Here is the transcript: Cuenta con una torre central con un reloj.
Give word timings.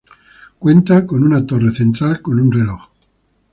Cuenta 0.57 1.05
con 1.05 1.21
una 1.23 1.45
torre 1.45 1.71
central 1.71 2.21
con 2.23 2.39
un 2.39 2.51
reloj. 2.51 2.89